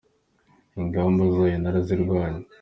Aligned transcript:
Ingamba 0.79 1.21
zayo 1.35 1.57
narazirwanye! 1.59 2.43